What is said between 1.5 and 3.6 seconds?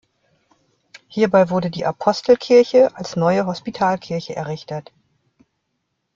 wurde die Apostelkirche als neue